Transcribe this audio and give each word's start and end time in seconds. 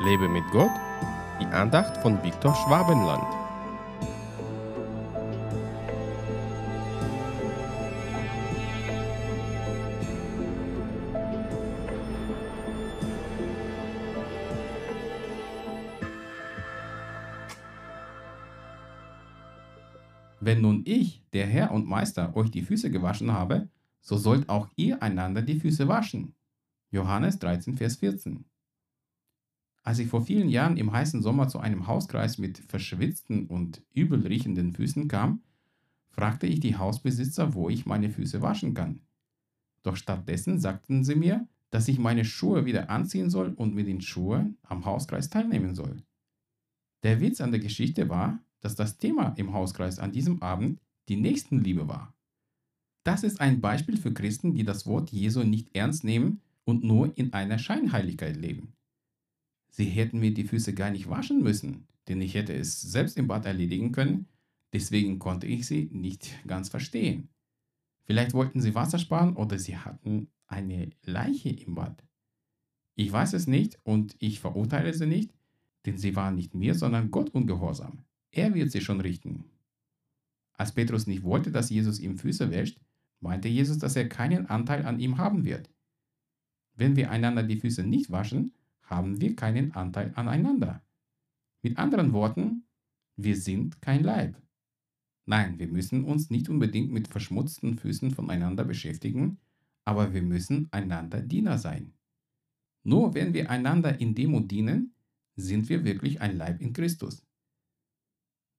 Lebe 0.00 0.28
mit 0.28 0.44
Gott, 0.52 0.70
die 1.40 1.46
Andacht 1.46 1.96
von 1.98 2.22
Viktor 2.22 2.54
Schwabenland. 2.54 3.24
Wenn 20.40 20.60
nun 20.60 20.82
ich, 20.86 21.24
der 21.32 21.46
Herr 21.46 21.72
und 21.72 21.88
Meister, 21.88 22.36
euch 22.36 22.52
die 22.52 22.62
Füße 22.62 22.92
gewaschen 22.92 23.32
habe, 23.32 23.68
so 24.00 24.16
sollt 24.16 24.48
auch 24.48 24.68
ihr 24.76 25.02
einander 25.02 25.42
die 25.42 25.58
Füße 25.58 25.88
waschen. 25.88 26.36
Johannes 26.92 27.40
13, 27.40 27.76
Vers 27.76 27.96
14. 27.96 28.44
Als 29.88 30.00
ich 30.00 30.08
vor 30.08 30.20
vielen 30.20 30.50
Jahren 30.50 30.76
im 30.76 30.92
heißen 30.92 31.22
Sommer 31.22 31.48
zu 31.48 31.60
einem 31.60 31.86
Hauskreis 31.86 32.36
mit 32.36 32.58
verschwitzten 32.58 33.46
und 33.46 33.82
übel 33.94 34.26
riechenden 34.26 34.74
Füßen 34.74 35.08
kam, 35.08 35.40
fragte 36.10 36.46
ich 36.46 36.60
die 36.60 36.76
Hausbesitzer, 36.76 37.54
wo 37.54 37.70
ich 37.70 37.86
meine 37.86 38.10
Füße 38.10 38.42
waschen 38.42 38.74
kann. 38.74 39.00
Doch 39.82 39.96
stattdessen 39.96 40.60
sagten 40.60 41.04
sie 41.04 41.14
mir, 41.14 41.48
dass 41.70 41.88
ich 41.88 41.98
meine 41.98 42.26
Schuhe 42.26 42.66
wieder 42.66 42.90
anziehen 42.90 43.30
soll 43.30 43.54
und 43.54 43.74
mit 43.74 43.86
den 43.86 44.02
Schuhen 44.02 44.58
am 44.62 44.84
Hauskreis 44.84 45.30
teilnehmen 45.30 45.74
soll. 45.74 46.02
Der 47.02 47.22
Witz 47.22 47.40
an 47.40 47.50
der 47.50 47.60
Geschichte 47.60 48.10
war, 48.10 48.40
dass 48.60 48.74
das 48.74 48.98
Thema 48.98 49.32
im 49.38 49.54
Hauskreis 49.54 49.98
an 49.98 50.12
diesem 50.12 50.42
Abend 50.42 50.82
die 51.08 51.16
Nächstenliebe 51.16 51.88
war. 51.88 52.12
Das 53.04 53.22
ist 53.22 53.40
ein 53.40 53.62
Beispiel 53.62 53.96
für 53.96 54.12
Christen, 54.12 54.52
die 54.52 54.64
das 54.64 54.86
Wort 54.86 55.12
Jesu 55.12 55.44
nicht 55.44 55.74
ernst 55.74 56.04
nehmen 56.04 56.42
und 56.64 56.84
nur 56.84 57.16
in 57.16 57.32
einer 57.32 57.56
Scheinheiligkeit 57.56 58.36
leben. 58.36 58.74
Sie 59.68 59.84
hätten 59.84 60.18
mir 60.18 60.32
die 60.32 60.44
Füße 60.44 60.74
gar 60.74 60.90
nicht 60.90 61.08
waschen 61.08 61.42
müssen, 61.42 61.86
denn 62.08 62.20
ich 62.20 62.34
hätte 62.34 62.54
es 62.54 62.80
selbst 62.80 63.16
im 63.18 63.28
Bad 63.28 63.46
erledigen 63.46 63.92
können, 63.92 64.26
deswegen 64.72 65.18
konnte 65.18 65.46
ich 65.46 65.66
sie 65.66 65.88
nicht 65.92 66.38
ganz 66.46 66.68
verstehen. 66.68 67.28
Vielleicht 68.04 68.32
wollten 68.32 68.60
sie 68.60 68.74
Wasser 68.74 68.98
sparen 68.98 69.36
oder 69.36 69.58
sie 69.58 69.76
hatten 69.76 70.28
eine 70.46 70.90
Leiche 71.04 71.50
im 71.50 71.74
Bad. 71.74 72.02
Ich 72.94 73.12
weiß 73.12 73.34
es 73.34 73.46
nicht 73.46 73.78
und 73.84 74.16
ich 74.18 74.40
verurteile 74.40 74.94
sie 74.94 75.06
nicht, 75.06 75.32
denn 75.86 75.98
sie 75.98 76.16
waren 76.16 76.34
nicht 76.34 76.54
mir, 76.54 76.74
sondern 76.74 77.10
Gott 77.10 77.30
ungehorsam. 77.30 78.04
Er 78.30 78.54
wird 78.54 78.72
sie 78.72 78.80
schon 78.80 79.00
richten. 79.00 79.44
Als 80.54 80.72
Petrus 80.72 81.06
nicht 81.06 81.22
wollte, 81.22 81.52
dass 81.52 81.70
Jesus 81.70 82.00
ihm 82.00 82.18
Füße 82.18 82.50
wäscht, 82.50 82.80
meinte 83.20 83.48
Jesus, 83.48 83.78
dass 83.78 83.94
er 83.94 84.08
keinen 84.08 84.46
Anteil 84.46 84.84
an 84.84 84.98
ihm 84.98 85.18
haben 85.18 85.44
wird. 85.44 85.70
Wenn 86.74 86.96
wir 86.96 87.10
einander 87.10 87.42
die 87.42 87.56
Füße 87.60 87.84
nicht 87.84 88.10
waschen, 88.10 88.52
haben 88.88 89.20
wir 89.20 89.36
keinen 89.36 89.72
Anteil 89.72 90.12
aneinander. 90.14 90.82
Mit 91.62 91.78
anderen 91.78 92.12
Worten, 92.12 92.64
wir 93.16 93.36
sind 93.36 93.82
kein 93.82 94.02
Leib. 94.02 94.40
Nein, 95.26 95.58
wir 95.58 95.68
müssen 95.68 96.04
uns 96.04 96.30
nicht 96.30 96.48
unbedingt 96.48 96.90
mit 96.90 97.08
verschmutzten 97.08 97.76
Füßen 97.76 98.12
voneinander 98.12 98.64
beschäftigen, 98.64 99.38
aber 99.84 100.14
wir 100.14 100.22
müssen 100.22 100.68
einander 100.70 101.20
Diener 101.20 101.58
sein. 101.58 101.92
Nur 102.82 103.14
wenn 103.14 103.34
wir 103.34 103.50
einander 103.50 104.00
in 104.00 104.14
Demut 104.14 104.50
dienen, 104.50 104.94
sind 105.36 105.68
wir 105.68 105.84
wirklich 105.84 106.20
ein 106.20 106.36
Leib 106.36 106.60
in 106.60 106.72
Christus. 106.72 107.26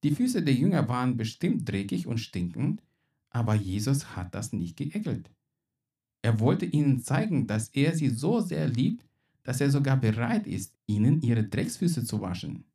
Die 0.03 0.11
Füße 0.11 0.43
der 0.43 0.53
Jünger 0.53 0.87
waren 0.87 1.17
bestimmt 1.17 1.67
dreckig 1.67 2.05
und 2.07 2.19
stinkend, 2.19 2.83
aber 3.31 3.55
Jesus 3.55 4.15
hat 4.15 4.35
das 4.35 4.53
nicht 4.53 4.77
geekelt. 4.77 5.31
Er 6.21 6.39
wollte 6.39 6.65
ihnen 6.65 6.99
zeigen, 7.01 7.47
dass 7.47 7.69
er 7.69 7.95
sie 7.95 8.09
so 8.09 8.39
sehr 8.39 8.67
liebt, 8.67 9.08
dass 9.43 9.61
er 9.61 9.69
sogar 9.69 9.97
bereit 9.97 10.47
ist, 10.47 10.75
ihnen 10.85 11.21
ihre 11.21 11.43
Drecksfüße 11.43 12.03
zu 12.03 12.21
waschen. 12.21 12.65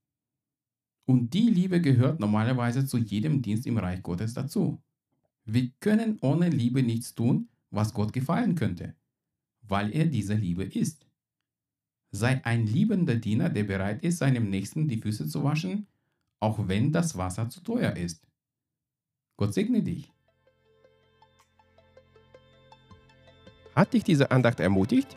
Und 1.07 1.35
die 1.35 1.51
Liebe 1.51 1.81
gehört 1.81 2.21
normalerweise 2.21 2.87
zu 2.87 2.99
jedem 2.99 3.43
Dienst 3.43 3.67
im 3.67 3.79
Reich 3.79 4.03
Gottes 4.03 4.35
dazu. 4.35 4.83
Wir 5.45 5.71
können 5.81 6.19
ohne 6.23 6.49
Liebe 6.49 6.83
nichts 6.83 7.15
tun, 7.15 7.49
was 7.71 7.93
Gott 7.93 8.13
gefallen 8.13 8.55
könnte, 8.55 8.95
weil 9.61 9.95
er 9.95 10.07
diese 10.07 10.35
Liebe 10.35 10.65
ist. 10.65 11.07
Sei 12.11 12.43
ein 12.45 12.67
liebender 12.67 13.17
Diener, 13.17 13.51
der 13.51 13.65
bereit 13.65 14.03
ist, 14.03 14.19
seinem 14.19 14.49
Nächsten 14.49 14.89
die 14.89 14.99
Füße 14.99 15.29
zu 15.29 15.43
waschen, 15.43 15.89
auch 16.41 16.69
wenn 16.69 16.93
das 16.93 17.19
Wasser 17.19 17.51
zu 17.51 17.61
teuer 17.61 17.97
ist. 17.97 18.27
Gott 19.37 19.53
segne 19.53 19.83
dich. 19.83 20.11
Hat 23.75 23.93
dich 23.93 24.05
diese 24.05 24.31
Andacht 24.31 24.61
ermutigt? 24.61 25.17